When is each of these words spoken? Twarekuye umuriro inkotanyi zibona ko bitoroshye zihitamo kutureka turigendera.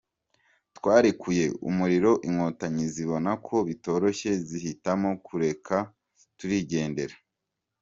Twarekuye 0.77 1.45
umuriro 1.69 2.11
inkotanyi 2.27 2.85
zibona 2.93 3.31
ko 3.47 3.55
bitoroshye 3.67 4.29
zihitamo 4.47 5.09
kutureka 5.25 5.77
turigendera. 6.37 7.15